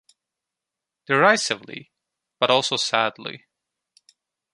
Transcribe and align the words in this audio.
Derisively, 1.05 1.91
but 2.39 2.49
also 2.49 2.75
sadly. 2.75 3.45